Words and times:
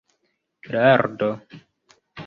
lardo 0.71 1.29